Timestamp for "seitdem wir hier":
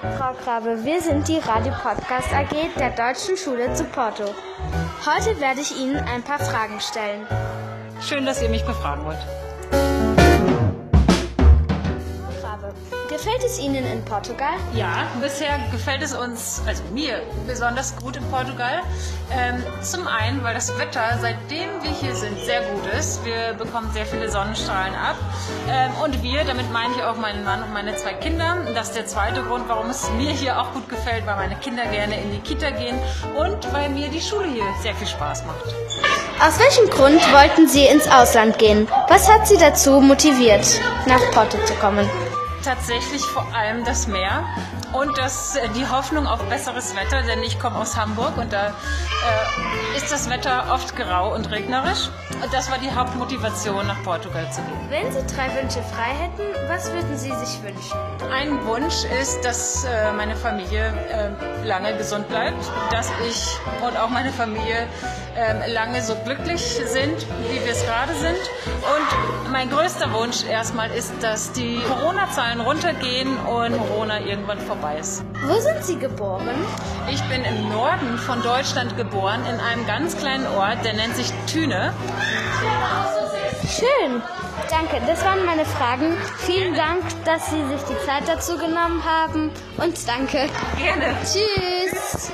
21.20-22.16